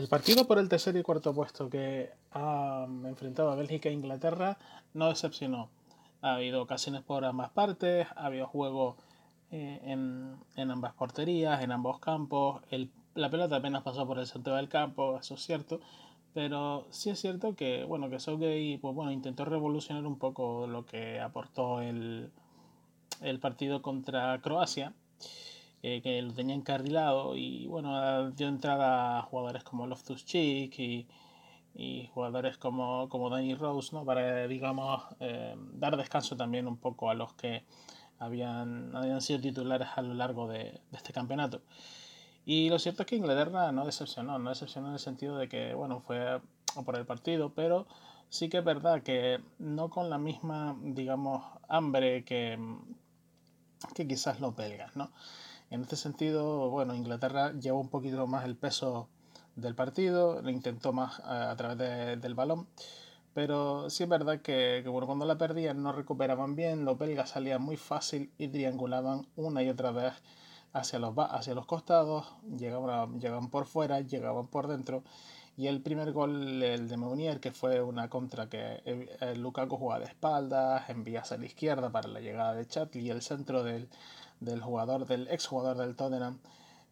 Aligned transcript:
El 0.00 0.08
partido 0.08 0.46
por 0.46 0.58
el 0.58 0.70
tercer 0.70 0.96
y 0.96 1.02
cuarto 1.02 1.34
puesto 1.34 1.68
que 1.68 2.08
ha 2.32 2.86
enfrentado 3.04 3.50
a 3.50 3.54
Bélgica 3.54 3.90
e 3.90 3.92
Inglaterra 3.92 4.56
no 4.94 5.10
decepcionó. 5.10 5.68
Ha 6.22 6.36
habido 6.36 6.62
ocasiones 6.62 7.02
por 7.02 7.22
ambas 7.26 7.50
partes, 7.50 8.06
ha 8.16 8.24
habido 8.24 8.46
juego 8.46 8.96
eh, 9.50 9.78
en, 9.84 10.70
ambas 10.70 10.94
porterías, 10.94 11.62
en 11.62 11.70
ambos 11.70 11.98
campos. 11.98 12.62
la 13.14 13.28
pelota 13.28 13.56
apenas 13.56 13.82
pasó 13.82 14.06
por 14.06 14.18
el 14.18 14.26
centro 14.26 14.54
del 14.54 14.70
campo, 14.70 15.18
eso 15.18 15.34
es 15.34 15.42
cierto. 15.42 15.80
Pero 16.32 16.86
sí 16.88 17.10
es 17.10 17.20
cierto 17.20 17.54
que, 17.54 17.84
bueno, 17.84 18.08
que 18.08 18.20
Southgate 18.20 18.78
pues, 18.80 18.94
bueno, 18.94 19.12
intentó 19.12 19.44
revolucionar 19.44 20.06
un 20.06 20.16
poco 20.16 20.66
lo 20.66 20.86
que 20.86 21.20
aportó 21.20 21.82
el, 21.82 22.30
el 23.20 23.38
partido 23.38 23.82
contra 23.82 24.40
Croacia 24.40 24.94
eh, 25.82 26.02
que 26.02 26.20
lo 26.22 26.32
tenía 26.32 26.54
encarrilado 26.54 27.36
y 27.36 27.66
bueno, 27.66 28.30
dio 28.32 28.48
entrada 28.48 29.18
a 29.18 29.22
jugadores 29.22 29.64
como 29.64 29.86
Loftus 29.86 30.24
Cheek 30.24 30.78
y, 30.78 31.08
y 31.74 32.08
jugadores 32.14 32.58
como, 32.58 33.08
como 33.08 33.30
Danny 33.30 33.54
Rose, 33.54 33.94
¿no? 33.94 34.04
Para, 34.04 34.46
digamos, 34.46 35.02
eh, 35.20 35.54
dar 35.74 35.96
descanso 35.96 36.36
también 36.36 36.66
un 36.66 36.76
poco 36.76 37.10
a 37.10 37.14
los 37.14 37.32
que 37.34 37.64
habían, 38.18 38.94
habían 38.94 39.20
sido 39.20 39.40
titulares 39.40 39.88
a 39.96 40.02
lo 40.02 40.14
largo 40.14 40.48
de, 40.48 40.64
de 40.90 40.96
este 40.96 41.12
campeonato. 41.12 41.62
Y 42.44 42.68
lo 42.68 42.78
cierto 42.78 43.02
es 43.02 43.08
que 43.08 43.16
Inglaterra 43.16 43.70
no 43.72 43.84
decepcionó, 43.86 44.38
no 44.38 44.50
decepcionó 44.50 44.88
en 44.88 44.94
el 44.94 44.98
sentido 44.98 45.36
de 45.36 45.48
que, 45.48 45.74
bueno, 45.74 46.00
fue 46.00 46.40
por 46.84 46.96
el 46.96 47.06
partido, 47.06 47.52
pero 47.54 47.86
sí 48.28 48.48
que 48.48 48.58
es 48.58 48.64
verdad 48.64 49.02
que 49.02 49.40
no 49.58 49.90
con 49.90 50.10
la 50.10 50.18
misma, 50.18 50.76
digamos, 50.82 51.44
hambre 51.68 52.24
que, 52.24 52.58
que 53.94 54.06
quizás 54.06 54.40
los 54.40 54.56
belgas, 54.56 54.96
¿no? 54.96 55.10
En 55.70 55.82
este 55.82 55.94
sentido, 55.94 56.68
bueno, 56.68 56.96
Inglaterra 56.96 57.52
llevó 57.52 57.78
un 57.78 57.90
poquito 57.90 58.26
más 58.26 58.44
el 58.44 58.56
peso 58.56 59.08
del 59.54 59.76
partido, 59.76 60.42
lo 60.42 60.50
intentó 60.50 60.92
más 60.92 61.20
a, 61.20 61.54
través 61.56 62.20
del 62.20 62.34
balón, 62.34 62.66
pero 63.34 63.88
sí 63.88 64.02
es 64.02 64.08
verdad 64.08 64.40
que, 64.42 64.82
cuando 64.84 65.26
la 65.26 65.38
perdían 65.38 65.80
no 65.80 65.92
recuperaban 65.92 66.56
bien, 66.56 66.84
los 66.84 66.98
belgas 66.98 67.30
salían 67.30 67.62
muy 67.62 67.76
fácil 67.76 68.32
y 68.36 68.48
triangulaban 68.48 69.28
una 69.36 69.62
y 69.62 69.68
otra 69.68 69.92
vez 69.92 70.12
hacia 70.72 70.98
los, 70.98 71.14
hacia 71.16 71.54
los 71.54 71.66
costados, 71.66 72.26
llegaban, 72.58 73.20
llegaban 73.20 73.48
por 73.48 73.66
fuera, 73.66 74.00
llegaban 74.00 74.48
por 74.48 74.66
dentro. 74.66 75.04
Y 75.56 75.66
el 75.66 75.82
primer 75.82 76.12
gol, 76.12 76.62
el 76.62 76.88
de 76.88 76.96
Meunier, 76.96 77.40
que 77.40 77.52
fue 77.52 77.82
una 77.82 78.08
contra 78.08 78.48
que 78.48 78.82
el 78.84 79.40
Lukaku 79.40 79.76
jugaba 79.76 80.00
de 80.00 80.06
espaldas, 80.06 80.88
envía 80.88 81.20
hacia 81.20 81.36
la 81.36 81.46
izquierda 81.46 81.90
para 81.90 82.08
la 82.08 82.20
llegada 82.20 82.54
de 82.54 82.66
Chat 82.66 82.96
y 82.96 83.10
el 83.10 83.20
centro 83.20 83.62
del, 83.62 83.88
del 84.40 84.62
jugador, 84.62 85.06
del 85.06 85.28
exjugador 85.28 85.76
del 85.76 85.96
Tottenham, 85.96 86.38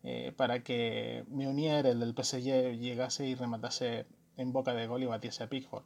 eh, 0.04 0.32
para 0.36 0.62
que 0.62 1.24
Meunier, 1.28 1.86
el 1.86 2.00
del 2.00 2.14
PSG, 2.14 2.78
llegase 2.78 3.26
y 3.26 3.34
rematase 3.34 4.06
en 4.36 4.52
boca 4.52 4.74
de 4.74 4.86
gol 4.86 5.02
y 5.02 5.06
batiese 5.06 5.44
a 5.44 5.48
Pickford. 5.48 5.84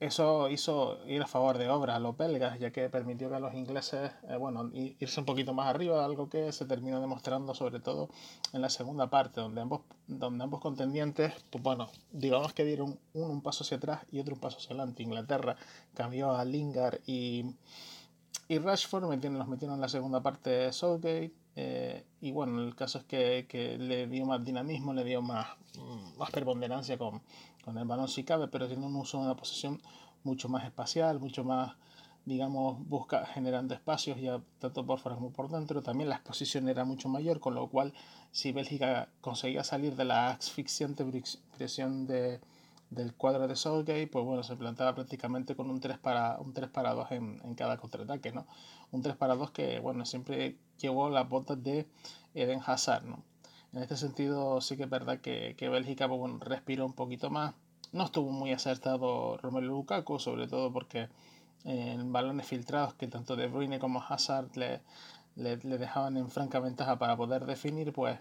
Eso 0.00 0.48
hizo 0.48 0.98
ir 1.06 1.20
a 1.20 1.26
favor 1.26 1.58
de 1.58 1.68
obra 1.68 1.96
a 1.96 1.98
los 1.98 2.16
belgas, 2.16 2.58
ya 2.58 2.70
que 2.70 2.88
permitió 2.88 3.28
que 3.28 3.34
a 3.34 3.38
los 3.38 3.52
ingleses, 3.52 4.10
eh, 4.30 4.36
bueno, 4.38 4.70
irse 4.72 5.20
un 5.20 5.26
poquito 5.26 5.52
más 5.52 5.68
arriba, 5.68 6.02
algo 6.02 6.30
que 6.30 6.52
se 6.52 6.64
terminó 6.64 7.02
demostrando 7.02 7.54
sobre 7.54 7.80
todo 7.80 8.08
en 8.54 8.62
la 8.62 8.70
segunda 8.70 9.10
parte, 9.10 9.42
donde 9.42 9.60
ambos, 9.60 9.82
donde 10.06 10.42
ambos 10.42 10.60
contendientes, 10.60 11.34
pues 11.50 11.62
bueno, 11.62 11.90
digamos 12.12 12.54
que 12.54 12.64
dieron 12.64 12.98
uno 13.12 13.30
un 13.30 13.42
paso 13.42 13.62
hacia 13.62 13.76
atrás 13.76 14.00
y 14.10 14.20
otro 14.20 14.36
un 14.36 14.40
paso 14.40 14.56
hacia 14.56 14.70
adelante. 14.70 15.02
Inglaterra 15.02 15.56
cambió 15.92 16.34
a 16.34 16.46
Lingard 16.46 17.00
y 17.06 17.44
y 18.50 18.58
Rashford 18.58 19.04
los 19.04 19.46
metieron 19.46 19.76
en 19.76 19.80
la 19.80 19.88
segunda 19.88 20.20
parte 20.20 20.50
de 20.50 20.72
Southgate. 20.72 21.32
Eh, 21.54 22.04
y 22.20 22.32
bueno, 22.32 22.60
el 22.60 22.74
caso 22.74 22.98
es 22.98 23.04
que, 23.04 23.76
le 23.78 24.08
dio 24.08 24.26
más 24.26 24.44
dinamismo, 24.44 24.92
le 24.92 25.04
dio 25.04 25.22
más, 25.22 25.46
más 26.18 26.32
preponderancia 26.32 26.98
con, 26.98 27.22
con 27.64 27.78
el 27.78 27.84
balón 27.84 28.08
si 28.08 28.24
cabe, 28.24 28.48
pero 28.48 28.66
tiene 28.66 28.84
un 28.84 28.96
uso 28.96 29.18
de 29.18 29.26
una 29.26 29.36
posición 29.36 29.80
mucho 30.24 30.48
más 30.48 30.64
espacial, 30.64 31.20
mucho 31.20 31.44
más, 31.44 31.76
digamos, 32.24 32.76
busca 32.88 33.24
generando 33.24 33.72
espacios 33.72 34.20
ya 34.20 34.40
tanto 34.58 34.84
por 34.84 34.98
fuera 34.98 35.14
como 35.14 35.30
por 35.30 35.48
dentro. 35.48 35.80
También 35.80 36.08
la 36.08 36.16
exposición 36.16 36.68
era 36.68 36.84
mucho 36.84 37.08
mayor, 37.08 37.38
con 37.38 37.54
lo 37.54 37.68
cual 37.68 37.94
si 38.32 38.50
Bélgica 38.50 39.10
conseguía 39.20 39.62
salir 39.62 39.94
de 39.94 40.06
la 40.06 40.30
asfixiante 40.30 41.04
presión 41.56 42.08
de, 42.08 42.40
del 42.90 43.14
cuadro 43.14 43.46
de 43.46 43.56
Southgate, 43.56 44.08
pues 44.08 44.24
bueno, 44.24 44.42
se 44.42 44.56
plantaba 44.56 44.94
prácticamente 44.94 45.54
con 45.54 45.70
un 45.70 45.80
3 45.80 45.98
para, 45.98 46.38
un 46.40 46.52
3 46.52 46.68
para 46.70 46.92
2 46.92 47.12
en, 47.12 47.40
en 47.44 47.54
cada 47.54 47.76
contraataque, 47.78 48.32
¿no? 48.32 48.46
Un 48.90 49.02
3 49.02 49.16
para 49.16 49.36
2 49.36 49.52
que, 49.52 49.78
bueno, 49.78 50.04
siempre 50.04 50.56
llevó 50.78 51.08
las 51.08 51.28
botas 51.28 51.62
de 51.62 51.86
Eden 52.34 52.60
Hazard, 52.64 53.04
¿no? 53.04 53.22
En 53.72 53.82
este 53.82 53.96
sentido, 53.96 54.60
sí 54.60 54.76
que 54.76 54.84
es 54.84 54.90
verdad 54.90 55.20
que, 55.20 55.54
que 55.56 55.68
Bélgica 55.68 56.08
pues, 56.08 56.18
bueno, 56.18 56.38
respiró 56.40 56.84
un 56.84 56.92
poquito 56.92 57.30
más. 57.30 57.54
No 57.92 58.04
estuvo 58.04 58.30
muy 58.32 58.52
acertado 58.52 59.36
Romelu 59.36 59.68
Lukaku, 59.68 60.18
sobre 60.18 60.48
todo 60.48 60.72
porque 60.72 61.08
en 61.64 62.12
balones 62.12 62.46
filtrados 62.46 62.94
que 62.94 63.06
tanto 63.06 63.36
De 63.36 63.46
Bruyne 63.46 63.78
como 63.78 64.02
Hazard 64.02 64.56
le, 64.56 64.80
le, 65.36 65.56
le 65.58 65.78
dejaban 65.78 66.16
en 66.16 66.30
franca 66.30 66.58
ventaja 66.58 66.98
para 66.98 67.16
poder 67.16 67.46
definir, 67.46 67.92
pues 67.92 68.18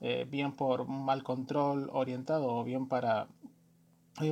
eh, 0.00 0.26
bien 0.28 0.52
por 0.52 0.86
mal 0.86 1.22
control 1.22 1.88
orientado 1.92 2.48
o 2.48 2.64
bien 2.64 2.88
para 2.88 3.26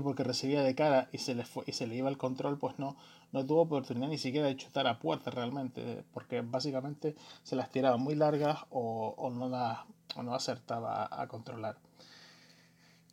porque 0.03 0.25
recibía 0.25 0.63
de 0.63 0.75
cara 0.75 1.09
y 1.13 1.19
se 1.19 1.35
le, 1.35 1.45
fue, 1.45 1.65
y 1.67 1.73
se 1.73 1.87
le 1.87 1.97
iba 1.97 2.09
el 2.09 2.19
control, 2.19 2.59
pues 2.59 2.79
no, 2.79 2.97
no 3.33 3.45
tuvo 3.45 3.63
oportunidad 3.63 4.09
ni 4.09 4.19
siquiera 4.19 4.47
de 4.47 4.57
chutar 4.57 4.87
a 4.87 4.99
puerta 4.99 5.31
realmente, 5.31 6.05
porque 6.13 6.41
básicamente 6.43 7.17
se 7.43 7.57
las 7.57 7.71
tiraba 7.71 7.97
muy 7.97 8.15
largas 8.15 8.59
o, 8.71 9.15
o 9.17 9.31
no, 9.31 9.49
las, 9.49 9.81
o 10.17 10.23
no 10.23 10.35
acertaba 10.35 11.09
a, 11.11 11.27
controlar. 11.27 11.77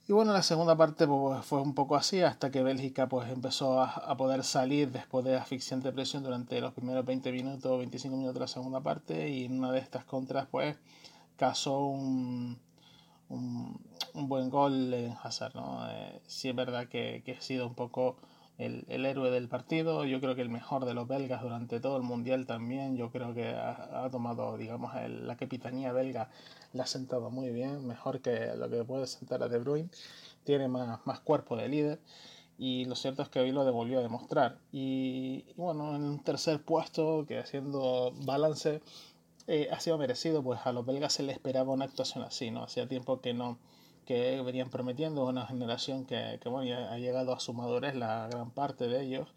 Y 0.07 0.13
bueno, 0.13 0.33
la 0.33 0.43
segunda 0.43 0.75
parte 0.75 1.07
pues, 1.07 1.45
fue 1.45 1.61
un 1.61 1.75
poco 1.75 1.95
así, 1.95 2.21
hasta 2.21 2.51
que 2.51 2.63
Bélgica 2.63 3.07
pues, 3.07 3.29
empezó 3.29 3.81
a, 3.81 3.89
a, 3.89 4.17
poder 4.17 4.43
salir 4.43 4.91
después 4.91 5.25
de 5.25 5.37
asfixiante 5.37 5.91
presión 5.91 6.23
durante 6.23 6.59
los 6.61 6.73
primeros 6.73 7.05
20 7.05 7.31
minutos, 7.31 7.77
25 7.77 8.15
minutos 8.15 8.33
de 8.35 8.39
la 8.41 8.47
segunda 8.47 8.81
parte, 8.81 9.29
y 9.29 9.45
en 9.45 9.59
una 9.59 9.71
de 9.71 9.79
estas 9.79 10.05
contras 10.05 10.47
pues 10.47 10.77
casó 11.39 11.85
un, 11.85 12.59
buen 14.13 14.49
gol 14.49 14.93
en 14.93 15.15
Hazard. 15.23 15.55
¿no? 15.55 15.87
Eh, 15.89 16.21
sí 16.27 16.49
es 16.49 16.55
verdad 16.55 16.87
que, 16.87 17.21
que, 17.25 17.33
ha 17.33 17.41
sido 17.41 17.67
un 17.67 17.75
poco 17.75 18.17
el, 18.57 18.85
el, 18.89 19.05
héroe 19.05 19.31
del 19.31 19.47
partido. 19.47 20.05
Yo 20.05 20.19
creo 20.19 20.35
que 20.35 20.41
el 20.41 20.49
mejor 20.49 20.85
de 20.85 20.93
los 20.93 21.07
belgas 21.07 21.41
durante 21.41 21.79
todo 21.79 21.97
el 21.97 22.03
mundial 22.03 22.45
también. 22.45 22.97
Yo 22.97 23.11
creo 23.11 23.33
que 23.33 23.49
ha, 23.49 24.05
ha 24.05 24.09
tomado, 24.09 24.57
digamos, 24.57 24.95
el, 24.95 25.27
la 25.27 25.37
capitanía 25.37 25.91
belga, 25.93 26.29
la 26.73 26.83
ha 26.83 26.87
sentado 26.87 27.29
muy 27.29 27.49
bien, 27.49 27.87
mejor 27.87 28.21
que 28.21 28.53
lo 28.55 28.69
que 28.69 28.83
puede 28.83 29.07
sentar 29.07 29.43
a 29.43 29.47
De 29.47 29.59
Bruyne. 29.59 29.89
Tiene 30.43 30.67
más, 30.67 30.99
más 31.05 31.19
cuerpo 31.19 31.55
de 31.55 31.69
líder. 31.69 31.99
Y 32.57 32.85
lo 32.85 32.95
cierto 32.95 33.21
es 33.21 33.29
que 33.29 33.39
hoy 33.39 33.51
lo 33.51 33.63
devolvió 33.63 33.99
a 33.99 34.01
demostrar. 34.01 34.57
Y, 34.71 35.45
y 35.47 35.53
bueno, 35.55 35.95
en 35.95 36.03
un 36.03 36.19
tercer 36.19 36.61
puesto, 36.61 37.25
que 37.25 37.39
haciendo 37.39 38.11
balance, 38.25 38.81
eh, 39.51 39.67
ha 39.71 39.79
sido 39.79 39.97
merecido, 39.97 40.43
pues 40.43 40.59
a 40.65 40.71
los 40.71 40.85
belgas 40.85 41.13
se 41.13 41.23
les 41.23 41.35
esperaba 41.35 41.73
una 41.73 41.85
actuación 41.85 42.23
así, 42.23 42.51
¿no? 42.51 42.65
Hacía 42.65 42.87
tiempo 42.87 43.19
que 43.19 43.33
no 43.33 43.57
que 44.09 44.41
venían 44.41 44.71
prometiendo 44.71 45.27
una 45.27 45.45
generación 45.45 46.03
que, 46.03 46.39
que 46.41 46.49
bueno, 46.49 46.75
ha 46.89 46.97
llegado 46.97 47.31
a 47.31 47.39
su 47.39 47.53
madurez 47.53 47.93
la 47.93 48.27
gran 48.27 48.49
parte 48.49 48.87
de 48.87 49.03
ellos 49.03 49.27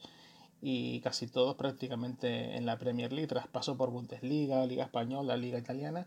y 0.62 1.00
casi 1.00 1.27
todos 1.27 1.56
prácticamente 1.56 2.56
en 2.56 2.65
la 2.65 2.78
Premier 2.78 3.12
League, 3.12 3.27
traspasó 3.27 3.77
por 3.77 3.91
Bundesliga, 3.91 4.65
Liga 4.65 4.84
Española, 4.84 5.37
Liga 5.37 5.59
Italiana 5.59 6.06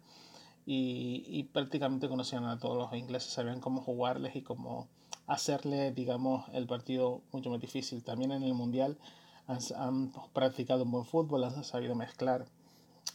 y, 0.65 1.23
y 1.27 1.43
prácticamente 1.43 2.09
conocían 2.09 2.45
a 2.45 2.57
todos 2.57 2.75
los 2.75 2.91
ingleses, 2.99 3.31
sabían 3.31 3.59
cómo 3.59 3.81
jugarles 3.81 4.35
y 4.35 4.41
cómo 4.41 4.87
hacerle, 5.27 5.91
digamos, 5.91 6.45
el 6.51 6.65
partido 6.65 7.21
mucho 7.31 7.51
más 7.51 7.61
difícil. 7.61 8.03
También 8.03 8.31
en 8.31 8.41
el 8.41 8.55
Mundial 8.55 8.97
han, 9.45 10.11
practicado 10.33 10.85
un 10.85 10.91
buen 10.91 11.05
fútbol, 11.05 11.43
han 11.43 11.63
sabido 11.63 11.93
mezclar 11.93 12.47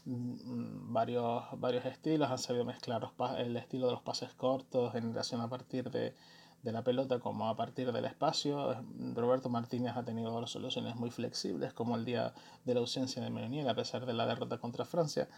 varios, 0.05 1.45
varios 1.59 1.85
estilos, 1.85 2.31
han 2.31 2.39
sabido 2.39 2.65
mezclar 2.65 3.11
el 3.39 3.57
estilo 3.57 3.87
de 3.87 3.93
los 3.93 4.03
pases 4.03 4.33
cortos, 4.35 4.93
generación 4.93 5.41
a 5.41 5.49
partir 5.49 5.91
de, 5.91 6.15
de, 6.63 6.73
la 6.73 6.83
pelota 6.83 7.19
como 7.19 7.49
a 7.49 7.57
partir 7.57 7.93
del 7.93 8.05
espacio. 8.05 8.83
Roberto 9.15 9.49
Martínez 9.49 9.97
ha 9.97 10.05
tenido 10.05 10.47
soluciones 10.47 10.97
muy 10.97 11.11
flexibles, 11.11 11.73
como 11.73 11.97
el 11.97 12.05
día 12.05 12.33
de 12.65 12.75
la 12.75 12.81
ausencia 12.81 13.23
de 13.23 13.31
Meunier, 13.31 13.69
a 13.69 13.75
pesar 13.75 14.07
de 14.07 14.15
la 14.15 14.27
derrota 14.27 14.59
contra 14.59 14.85
Francia. 14.85 15.29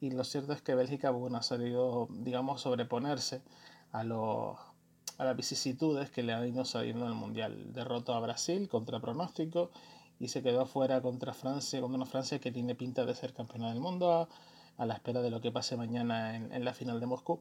Y 0.00 0.10
lo 0.10 0.24
cierto 0.24 0.52
es 0.52 0.62
que 0.62 0.74
Bélgica 0.74 1.10
bueno, 1.10 1.38
ha 1.38 1.42
salido, 1.42 2.08
digamos, 2.10 2.60
sobreponerse 2.60 3.42
a, 3.92 4.04
los, 4.04 4.56
a 5.18 5.24
las 5.24 5.36
vicisitudes 5.36 6.10
que 6.10 6.22
le 6.22 6.34
han 6.34 6.46
ido 6.46 6.64
saliendo 6.64 7.06
en 7.06 7.12
el 7.12 7.16
Mundial. 7.16 7.72
Derrotó 7.72 8.14
a 8.14 8.20
Brasil 8.20 8.68
contra 8.68 9.00
pronóstico 9.00 9.70
y 10.18 10.28
se 10.28 10.42
quedó 10.42 10.66
fuera 10.66 11.02
contra 11.02 11.32
Francia, 11.34 11.80
contra 11.80 11.96
una 11.96 12.06
Francia 12.06 12.38
que 12.38 12.52
tiene 12.52 12.74
pinta 12.74 13.04
de 13.04 13.14
ser 13.14 13.32
campeona 13.32 13.70
del 13.70 13.80
mundo 13.80 14.28
a, 14.78 14.86
la 14.86 14.94
espera 14.94 15.22
de 15.22 15.30
lo 15.30 15.40
que 15.40 15.50
pase 15.50 15.76
mañana 15.76 16.36
en, 16.36 16.52
en, 16.52 16.64
la 16.64 16.74
final 16.74 17.00
de 17.00 17.06
Moscú. 17.06 17.40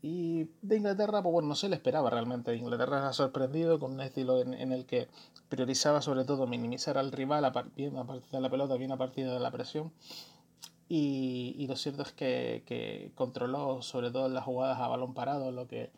Y 0.00 0.44
de 0.62 0.76
Inglaterra, 0.76 1.22
pues 1.22 1.32
bueno, 1.32 1.48
no 1.48 1.54
se 1.56 1.68
le 1.68 1.74
esperaba 1.74 2.08
realmente. 2.08 2.54
Inglaterra 2.54 3.08
ha 3.08 3.12
sorprendido 3.12 3.80
con 3.80 3.92
un 3.92 4.00
estilo 4.00 4.40
en, 4.40 4.54
en 4.54 4.72
el 4.72 4.86
que 4.86 5.08
priorizaba 5.48 6.00
sobre 6.02 6.24
todo 6.24 6.46
minimizar 6.46 6.98
al 6.98 7.10
rival 7.10 7.44
a, 7.44 7.50
bien 7.74 7.96
a 7.96 8.06
partir 8.06 8.30
de 8.30 8.40
la 8.40 8.48
pelota, 8.48 8.76
bien 8.76 8.92
a 8.92 8.96
partir 8.96 9.28
de 9.28 9.40
la 9.40 9.50
presión. 9.50 9.92
Y, 10.88 11.54
y 11.58 11.66
lo 11.66 11.76
cierto 11.76 12.02
es 12.02 12.12
que, 12.12 12.62
que, 12.64 13.12
controló 13.14 13.82
sobre 13.82 14.10
todo 14.10 14.28
las 14.28 14.44
jugadas 14.44 14.78
a 14.78 14.88
balón 14.88 15.14
parado, 15.14 15.50
lo 15.50 15.66
que 15.66 15.90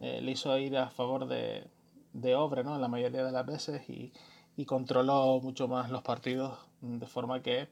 eh, 0.00 0.20
le 0.20 0.30
hizo 0.30 0.56
ir 0.58 0.76
a 0.76 0.90
favor 0.90 1.26
de, 1.26 1.66
de 2.12 2.34
obra, 2.34 2.62
¿no? 2.62 2.78
La 2.78 2.88
mayoría 2.88 3.24
de 3.24 3.32
las 3.32 3.46
veces 3.46 3.88
y, 3.88 4.12
y 4.58 4.64
controló 4.66 5.40
mucho 5.40 5.68
más 5.68 5.88
los 5.88 6.02
partidos 6.02 6.58
de 6.80 7.06
forma 7.06 7.40
que 7.42 7.68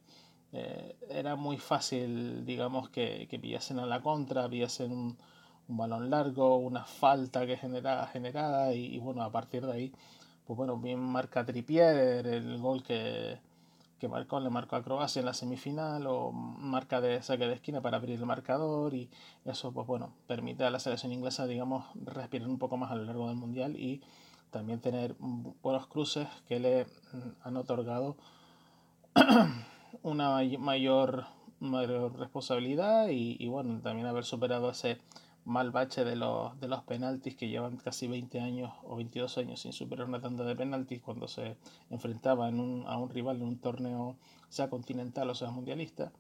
eh, 0.52 0.96
era 1.10 1.34
muy 1.34 1.58
fácil, 1.58 2.46
digamos, 2.46 2.90
que, 2.90 3.26
que 3.28 3.40
pillasen 3.40 3.80
a 3.80 3.86
la 3.86 4.00
contra, 4.00 4.48
pillasen 4.48 4.92
un, 4.92 5.18
un 5.66 5.76
balón 5.76 6.10
largo, 6.10 6.58
una 6.58 6.84
falta 6.84 7.44
que 7.44 7.56
genera, 7.56 8.06
generada 8.06 8.72
y, 8.72 8.98
bueno, 9.00 9.22
a 9.22 9.32
partir 9.32 9.66
de 9.66 9.72
ahí, 9.72 9.92
pues 10.46 10.56
bueno, 10.56 10.76
bien 10.76 11.00
marca 11.00 11.44
Trippier, 11.44 12.24
el 12.24 12.58
gol 12.58 12.84
que, 12.84 13.40
que 13.98 14.06
marcó, 14.06 14.38
le 14.38 14.50
marcó 14.50 14.76
a 14.76 14.84
Croacia 14.84 15.18
en 15.18 15.26
la 15.26 15.34
semifinal 15.34 16.06
o 16.06 16.30
marca 16.30 17.00
de 17.00 17.20
saque 17.20 17.48
de 17.48 17.54
esquina 17.54 17.80
para 17.80 17.96
abrir 17.96 18.20
el 18.20 18.26
marcador 18.26 18.94
y 18.94 19.10
eso 19.44 19.72
pues 19.72 19.88
bueno, 19.88 20.12
permite 20.28 20.62
a 20.62 20.70
la 20.70 20.78
selección 20.78 21.12
inglesa, 21.12 21.48
digamos, 21.48 21.84
respirar 21.96 22.48
un 22.48 22.58
poco 22.58 22.76
más 22.76 22.92
a 22.92 22.94
lo 22.94 23.02
largo 23.02 23.26
del 23.26 23.36
Mundial 23.36 23.74
y 23.74 24.02
también 24.50 24.80
tener 24.80 25.14
buenos 25.18 25.86
cruces 25.86 26.28
que 26.48 26.60
le 26.60 26.86
han 27.42 27.56
otorgado 27.56 28.16
una 30.02 30.40
mayor, 30.58 31.26
mayor 31.60 32.18
responsabilidad 32.18 33.08
y, 33.08 33.46
bueno, 33.48 33.80
también 33.80 34.06
haber 34.06 34.24
superado 34.24 34.70
ese 34.70 34.98
mal 35.44 35.70
bache 35.70 36.04
de 36.04 36.16
los, 36.16 36.58
de 36.60 36.66
los 36.66 36.82
penaltis 36.82 37.36
que 37.36 37.48
llevan 37.48 37.76
casi 37.76 38.08
20 38.08 38.40
años 38.40 38.72
o 38.82 38.96
22 38.96 39.38
años 39.38 39.60
sin 39.60 39.72
superar 39.72 40.08
una 40.08 40.20
tanda 40.20 40.44
de 40.44 40.56
penaltis 40.56 41.00
cuando 41.00 41.28
se 41.28 41.56
enfrentaba 41.88 42.48
en 42.48 42.58
un, 42.58 42.84
a 42.88 42.98
un 42.98 43.10
rival 43.10 43.36
en 43.36 43.44
un 43.44 43.58
torneo 43.58 44.16
sea 44.48 44.68
continental 44.68 45.30
o 45.30 45.34
sea 45.34 45.50
mundialista. 45.50 46.12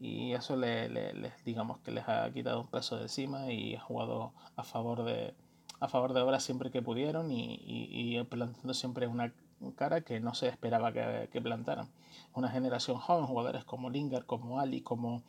Y 0.00 0.32
eso 0.32 0.56
le, 0.56 0.88
le, 0.88 1.32
digamos 1.44 1.78
que 1.78 1.92
les 1.92 2.08
ha 2.08 2.30
quitado 2.32 2.60
un 2.60 2.66
peso 2.68 2.96
de 2.96 3.02
encima 3.02 3.52
y 3.52 3.76
ha 3.76 3.80
jugado 3.80 4.32
a 4.56 4.64
favor 4.64 5.04
de 5.04 5.34
a 5.82 5.88
favor 5.88 6.14
de 6.14 6.20
obra 6.20 6.38
siempre 6.38 6.70
que 6.70 6.80
pudieron 6.80 7.32
y, 7.32 7.56
y, 7.56 8.16
y 8.16 8.22
plantando 8.24 8.72
siempre 8.72 9.08
una 9.08 9.32
cara 9.74 10.02
que 10.02 10.20
no 10.20 10.32
se 10.32 10.46
esperaba 10.46 10.92
que, 10.92 11.28
que 11.32 11.40
plantaran. 11.40 11.88
Una 12.34 12.48
generación 12.48 12.98
joven, 12.98 13.26
jugadores 13.26 13.64
como 13.64 13.90
Lingard, 13.90 14.24
como 14.24 14.60
Ali, 14.60 14.80
como 14.82 15.22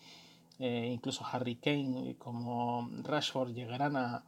eh, 0.59 0.91
incluso 0.93 1.25
Harry 1.25 1.55
Kane 1.55 2.15
como 2.19 2.87
Rashford 3.01 3.53
llegarán 3.53 3.95
a 3.95 4.23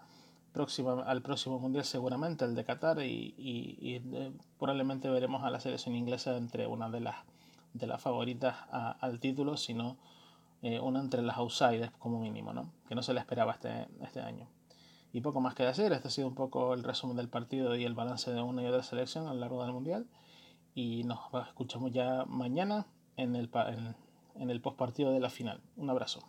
próxima, 0.52 1.04
al 1.04 1.22
próximo 1.22 1.60
mundial 1.60 1.86
seguramente, 1.86 2.44
el 2.44 2.56
de 2.56 2.64
Qatar, 2.64 3.04
y, 3.04 3.36
y 3.38 4.02
eh, 4.16 4.32
probablemente 4.58 5.08
veremos 5.10 5.44
a 5.44 5.52
la 5.52 5.60
selección 5.60 5.96
inglesa 5.96 6.38
entre 6.38 6.66
una 6.66 6.90
de 6.90 7.02
las, 7.02 7.18
de 7.74 7.86
las 7.86 8.02
favoritas 8.02 8.56
a, 8.72 8.98
al 9.00 9.20
título, 9.20 9.58
sino 9.58 9.98
eh, 10.64 10.80
una 10.80 11.02
entre 11.02 11.22
las 11.22 11.38
outsiders 11.38 11.92
como 12.00 12.20
mínimo, 12.20 12.52
¿no? 12.52 12.72
que 12.88 12.96
no 12.96 13.04
se 13.04 13.14
le 13.14 13.20
esperaba 13.20 13.52
este, 13.52 13.88
este 14.02 14.22
año. 14.22 14.48
Y 15.16 15.22
poco 15.22 15.40
más 15.40 15.56
que 15.56 15.64
decir, 15.64 15.94
este 15.94 16.10
ha 16.10 16.12
sido 16.12 16.28
un 16.28 16.36
poco 16.36 16.74
el 16.74 16.84
resumen 16.84 17.16
del 17.16 17.30
partido 17.30 17.74
y 17.78 17.86
el 17.86 17.94
balance 17.94 18.30
de 18.34 18.42
una 18.42 18.62
y 18.62 18.66
otra 18.66 18.84
selección 18.84 19.28
a 19.28 19.34
lo 19.34 19.40
largo 19.40 19.64
del 19.64 19.72
mundial. 19.72 20.08
Y 20.74 21.06
nos 21.06 21.20
escuchamos 21.48 21.94
ya 21.94 22.26
mañana 22.26 22.86
en 23.16 23.38
el, 23.38 23.50
en, 24.36 24.50
el 24.50 24.60
postpartido 24.60 25.14
de 25.14 25.22
la 25.22 25.30
final. 25.30 25.62
Un 25.78 25.90
abrazo. 25.90 26.28